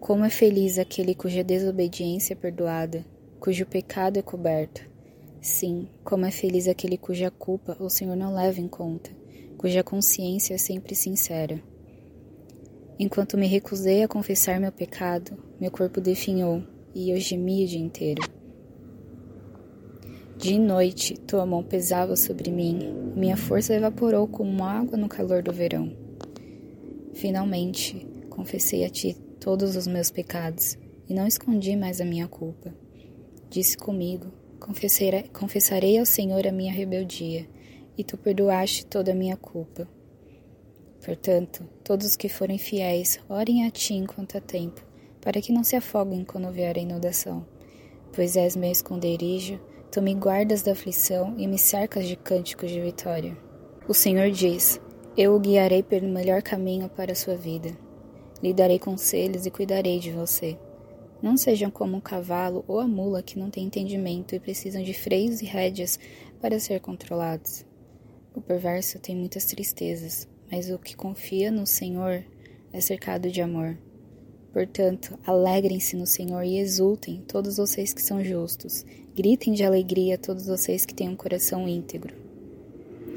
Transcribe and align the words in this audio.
Como 0.00 0.24
é 0.24 0.30
feliz 0.30 0.78
aquele 0.78 1.14
cuja 1.14 1.44
desobediência 1.44 2.32
é 2.32 2.36
perdoada, 2.36 3.04
cujo 3.38 3.66
pecado 3.66 4.18
é 4.18 4.22
coberto. 4.22 4.80
Sim, 5.42 5.88
como 6.02 6.24
é 6.24 6.30
feliz 6.30 6.66
aquele 6.66 6.96
cuja 6.96 7.30
culpa 7.30 7.76
o 7.78 7.90
Senhor 7.90 8.16
não 8.16 8.34
leva 8.34 8.62
em 8.62 8.66
conta, 8.66 9.10
cuja 9.58 9.84
consciência 9.84 10.54
é 10.54 10.58
sempre 10.58 10.94
sincera. 10.94 11.62
Enquanto 12.98 13.36
me 13.36 13.46
recusei 13.46 14.02
a 14.02 14.08
confessar 14.08 14.58
meu 14.58 14.72
pecado, 14.72 15.36
meu 15.60 15.70
corpo 15.70 16.00
definhou 16.00 16.62
e 16.94 17.10
eu 17.10 17.20
gemi 17.20 17.64
o 17.64 17.68
dia 17.68 17.78
inteiro. 17.78 18.22
De 20.34 20.58
noite, 20.58 21.20
tua 21.20 21.44
mão 21.44 21.62
pesava 21.62 22.16
sobre 22.16 22.50
mim, 22.50 23.12
minha 23.14 23.36
força 23.36 23.74
evaporou 23.74 24.26
como 24.26 24.64
água 24.64 24.96
no 24.96 25.10
calor 25.10 25.42
do 25.42 25.52
verão. 25.52 25.94
Finalmente, 27.12 28.08
confessei 28.30 28.82
a 28.86 28.88
ti 28.88 29.14
todos 29.40 29.74
os 29.74 29.86
meus 29.86 30.10
pecados 30.10 30.76
e 31.08 31.14
não 31.14 31.26
escondi 31.26 31.74
mais 31.74 32.00
a 32.00 32.04
minha 32.04 32.28
culpa. 32.28 32.72
Disse 33.48 33.76
comigo: 33.76 34.26
Confessarei 35.32 35.98
ao 35.98 36.06
Senhor 36.06 36.46
a 36.46 36.52
minha 36.52 36.72
rebeldia, 36.72 37.48
e 37.96 38.04
tu 38.04 38.16
perdoaste 38.16 38.86
toda 38.86 39.12
a 39.12 39.14
minha 39.14 39.36
culpa. 39.36 39.88
Portanto, 41.04 41.66
todos 41.82 42.06
os 42.06 42.16
que 42.16 42.28
forem 42.28 42.58
fiéis, 42.58 43.18
orem 43.28 43.66
a 43.66 43.70
ti 43.70 43.94
enquanto 43.94 44.36
há 44.36 44.40
tempo, 44.40 44.84
para 45.20 45.40
que 45.40 45.52
não 45.52 45.64
se 45.64 45.74
afoguem 45.74 46.24
quando 46.24 46.52
vier 46.52 46.76
a 46.76 46.80
inundação. 46.80 47.44
Pois 48.14 48.36
és 48.36 48.54
meu 48.54 48.70
esconderijo, 48.70 49.58
tu 49.90 50.02
me 50.02 50.14
guardas 50.14 50.62
da 50.62 50.72
aflição 50.72 51.34
e 51.38 51.46
me 51.46 51.58
cercas 51.58 52.06
de 52.06 52.16
cânticos 52.16 52.70
de 52.70 52.80
vitória. 52.80 53.36
O 53.88 53.94
Senhor 53.94 54.30
diz: 54.30 54.80
Eu 55.16 55.34
o 55.34 55.40
guiarei 55.40 55.82
pelo 55.82 56.08
melhor 56.08 56.42
caminho 56.42 56.88
para 56.90 57.12
a 57.12 57.16
sua 57.16 57.36
vida. 57.36 57.70
Lhe 58.42 58.54
darei 58.54 58.78
conselhos 58.78 59.44
e 59.44 59.50
cuidarei 59.50 59.98
de 59.98 60.10
você. 60.10 60.56
Não 61.22 61.36
sejam 61.36 61.70
como 61.70 61.98
o 61.98 62.02
cavalo 62.02 62.64
ou 62.66 62.80
a 62.80 62.88
mula 62.88 63.22
que 63.22 63.38
não 63.38 63.50
têm 63.50 63.66
entendimento 63.66 64.34
e 64.34 64.40
precisam 64.40 64.82
de 64.82 64.94
freios 64.94 65.42
e 65.42 65.44
rédeas 65.44 65.98
para 66.40 66.58
ser 66.58 66.80
controlados. 66.80 67.64
O 68.34 68.40
perverso 68.40 68.98
tem 68.98 69.14
muitas 69.14 69.44
tristezas, 69.44 70.26
mas 70.50 70.70
o 70.70 70.78
que 70.78 70.96
confia 70.96 71.50
no 71.50 71.66
Senhor 71.66 72.24
é 72.72 72.80
cercado 72.80 73.30
de 73.30 73.42
amor. 73.42 73.76
Portanto, 74.52 75.18
alegrem-se 75.26 75.94
no 75.94 76.06
Senhor 76.06 76.42
e 76.42 76.58
exultem, 76.58 77.22
todos 77.28 77.58
vocês 77.58 77.92
que 77.92 78.02
são 78.02 78.24
justos. 78.24 78.84
Gritem 79.14 79.52
de 79.52 79.62
alegria, 79.62 80.16
todos 80.16 80.46
vocês 80.46 80.86
que 80.86 80.94
têm 80.94 81.08
um 81.08 81.16
coração 81.16 81.68
íntegro. 81.68 82.14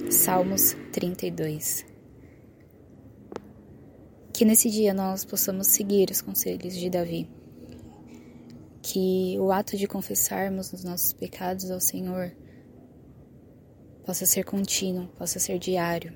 Salmos 0.10 0.76
32 0.92 1.93
Que 4.34 4.44
nesse 4.44 4.70
dia 4.70 4.94
nós 4.94 5.24
possamos 5.24 5.68
seguir 5.68 6.10
os 6.10 6.20
conselhos 6.20 6.74
de 6.74 6.90
Davi. 6.90 7.30
Que 8.82 9.38
o 9.40 9.52
ato 9.52 9.78
de 9.78 9.88
confessarmos 9.88 10.74
os 10.74 10.84
nossos 10.84 11.14
pecados 11.14 11.72
ao 11.72 11.80
Senhor 11.80 12.36
possa 14.06 14.26
ser 14.26 14.44
contínuo, 14.44 15.08
possa 15.18 15.40
ser 15.40 15.58
diário 15.60 16.14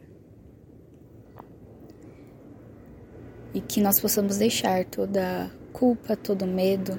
e 3.58 3.62
que 3.62 3.82
nós 3.82 4.00
possamos 4.00 4.38
deixar 4.38 4.86
toda 4.86 5.50
culpa, 5.74 6.16
todo 6.16 6.46
medo 6.46 6.96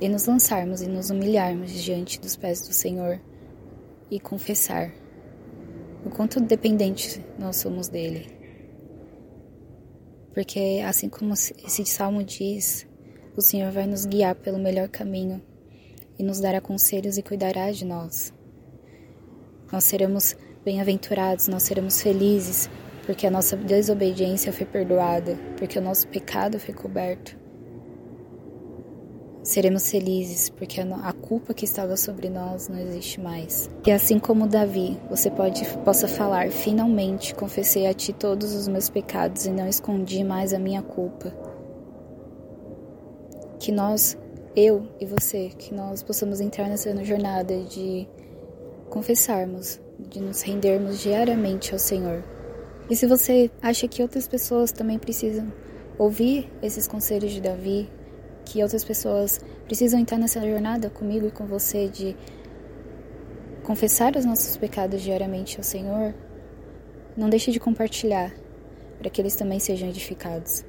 e 0.00 0.08
nos 0.08 0.26
lançarmos 0.26 0.82
e 0.82 0.88
nos 0.88 1.08
humilharmos 1.08 1.70
diante 1.70 2.20
dos 2.20 2.34
pés 2.34 2.66
do 2.66 2.72
Senhor 2.72 3.20
e 4.10 4.18
confessar 4.18 4.92
o 6.04 6.10
quanto 6.10 6.40
dependente 6.40 7.24
nós 7.38 7.58
somos 7.58 7.86
dele. 7.88 8.41
Porque 10.32 10.82
assim 10.86 11.08
como 11.08 11.34
esse 11.34 11.84
salmo 11.84 12.22
diz, 12.22 12.86
o 13.36 13.42
Senhor 13.42 13.70
vai 13.70 13.86
nos 13.86 14.06
guiar 14.06 14.34
pelo 14.34 14.58
melhor 14.58 14.88
caminho 14.88 15.42
e 16.18 16.22
nos 16.22 16.40
dará 16.40 16.60
conselhos 16.60 17.18
e 17.18 17.22
cuidará 17.22 17.70
de 17.70 17.84
nós. 17.84 18.32
Nós 19.70 19.84
seremos 19.84 20.36
bem-aventurados, 20.64 21.48
nós 21.48 21.62
seremos 21.62 22.00
felizes 22.00 22.68
porque 23.04 23.26
a 23.26 23.30
nossa 23.30 23.56
desobediência 23.56 24.52
foi 24.52 24.64
perdoada, 24.64 25.36
porque 25.56 25.78
o 25.78 25.82
nosso 25.82 26.06
pecado 26.08 26.58
foi 26.60 26.72
coberto. 26.72 27.41
Seremos 29.52 29.90
felizes, 29.90 30.48
porque 30.48 30.80
a 30.80 31.12
culpa 31.12 31.52
que 31.52 31.66
estava 31.66 31.94
sobre 31.94 32.30
nós 32.30 32.68
não 32.68 32.78
existe 32.78 33.20
mais. 33.20 33.68
E 33.86 33.92
assim 33.92 34.18
como 34.18 34.46
Davi, 34.48 34.98
você 35.10 35.30
pode 35.30 35.62
possa 35.84 36.08
falar: 36.08 36.50
finalmente 36.50 37.34
confessei 37.34 37.86
a 37.86 37.92
ti 37.92 38.14
todos 38.14 38.54
os 38.54 38.66
meus 38.66 38.88
pecados 38.88 39.44
e 39.44 39.50
não 39.50 39.68
escondi 39.68 40.24
mais 40.24 40.54
a 40.54 40.58
minha 40.58 40.80
culpa. 40.80 41.36
Que 43.60 43.70
nós, 43.70 44.16
eu 44.56 44.88
e 44.98 45.04
você, 45.04 45.50
que 45.50 45.74
nós 45.74 46.02
possamos 46.02 46.40
entrar 46.40 46.70
nessa 46.70 47.04
jornada 47.04 47.54
de 47.64 48.08
confessarmos, 48.88 49.78
de 49.98 50.18
nos 50.18 50.40
rendermos 50.40 50.98
diariamente 50.98 51.74
ao 51.74 51.78
Senhor. 51.78 52.24
E 52.88 52.96
se 52.96 53.06
você 53.06 53.50
acha 53.60 53.86
que 53.86 54.00
outras 54.00 54.26
pessoas 54.26 54.72
também 54.72 54.98
precisam 54.98 55.52
ouvir 55.98 56.50
esses 56.62 56.88
conselhos 56.88 57.32
de 57.32 57.42
Davi, 57.42 57.90
que 58.44 58.62
outras 58.62 58.84
pessoas 58.84 59.40
precisam 59.66 59.98
entrar 59.98 60.18
nessa 60.18 60.40
jornada 60.40 60.90
comigo 60.90 61.26
e 61.26 61.30
com 61.30 61.46
você 61.46 61.88
de 61.88 62.16
confessar 63.62 64.16
os 64.16 64.24
nossos 64.24 64.56
pecados 64.56 65.00
diariamente 65.02 65.56
ao 65.56 65.62
Senhor, 65.62 66.14
não 67.16 67.28
deixe 67.28 67.50
de 67.52 67.60
compartilhar 67.60 68.32
para 68.98 69.10
que 69.10 69.20
eles 69.20 69.36
também 69.36 69.58
sejam 69.58 69.88
edificados. 69.88 70.64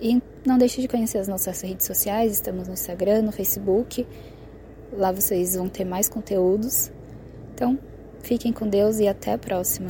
E 0.00 0.20
não 0.44 0.58
deixe 0.58 0.80
de 0.80 0.88
conhecer 0.88 1.18
as 1.18 1.28
nossas 1.28 1.60
redes 1.60 1.86
sociais, 1.86 2.32
estamos 2.32 2.66
no 2.66 2.74
Instagram, 2.74 3.22
no 3.22 3.32
Facebook. 3.32 4.06
Lá 4.92 5.12
vocês 5.12 5.54
vão 5.54 5.68
ter 5.68 5.84
mais 5.84 6.08
conteúdos. 6.08 6.90
Então, 7.54 7.78
fiquem 8.20 8.52
com 8.52 8.66
Deus 8.66 8.98
e 8.98 9.06
até 9.06 9.32
a 9.32 9.38
próxima. 9.38 9.86